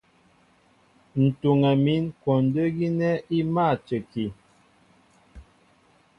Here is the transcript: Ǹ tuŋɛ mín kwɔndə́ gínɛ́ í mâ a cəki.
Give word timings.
Ǹ 1.23 1.25
tuŋɛ 1.39 1.71
mín 1.83 2.03
kwɔndə́ 2.21 2.65
gínɛ́ 2.77 3.23
í 3.37 3.39
mâ 3.53 3.63
a 3.73 3.81
cəki. 3.87 4.25